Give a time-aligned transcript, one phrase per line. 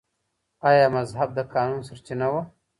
[0.69, 2.41] آیا مذهب د قانون سرچینه وه؟